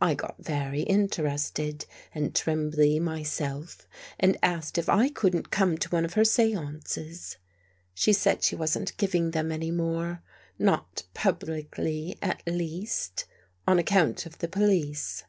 [0.00, 1.84] I got very interested
[2.14, 3.86] and trembly myself
[4.18, 7.36] and asked if I couldn't come to one of her seances.
[7.92, 10.22] She said she wasn't giving them any more—
[10.72, 13.26] not publicly, at least—
[13.68, 15.24] on account of the police.